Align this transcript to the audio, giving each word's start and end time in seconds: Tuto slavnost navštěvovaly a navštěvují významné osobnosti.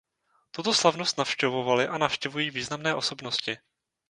Tuto 0.51 0.73
slavnost 0.73 1.17
navštěvovaly 1.17 1.87
a 1.87 1.97
navštěvují 1.97 2.51
významné 2.51 2.95
osobnosti. 2.95 3.57